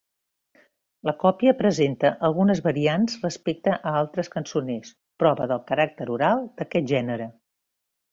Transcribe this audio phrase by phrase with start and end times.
[1.07, 7.29] La còpia presenta algunes variants respecte a altres cançoners, prova del caràcter oral d'aquest gènere.